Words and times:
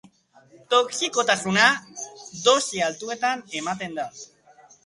Toxikotasuna, 0.73 1.67
dosi 2.49 2.83
altuetan 2.89 3.47
ematen 3.63 3.99
da. 4.01 4.09